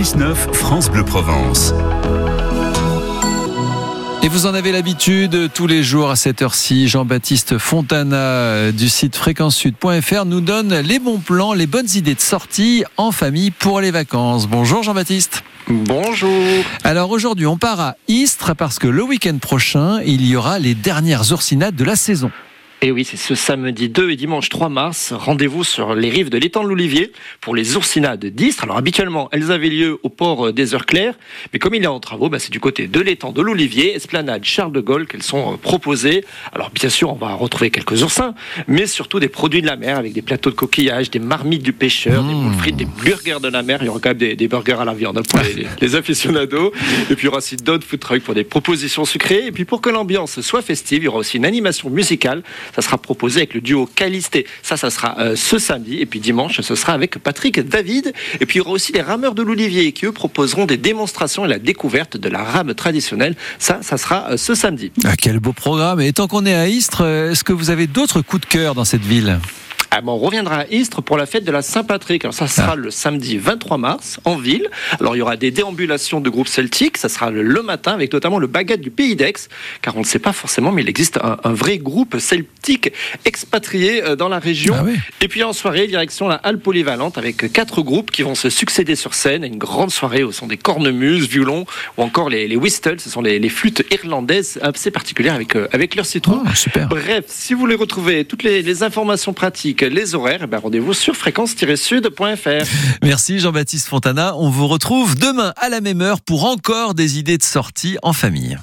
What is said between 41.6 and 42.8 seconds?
du pêcheur, des boules frites,